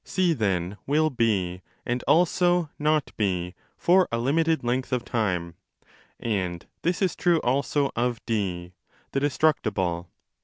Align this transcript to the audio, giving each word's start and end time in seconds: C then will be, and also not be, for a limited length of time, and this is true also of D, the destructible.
C 0.03 0.33
then 0.33 0.77
will 0.87 1.11
be, 1.11 1.61
and 1.85 2.01
also 2.07 2.71
not 2.79 3.15
be, 3.17 3.53
for 3.77 4.07
a 4.11 4.17
limited 4.17 4.63
length 4.63 4.91
of 4.91 5.05
time, 5.05 5.53
and 6.19 6.65
this 6.81 7.03
is 7.03 7.15
true 7.15 7.37
also 7.41 7.91
of 7.95 8.19
D, 8.25 8.73
the 9.11 9.19
destructible. 9.19 10.09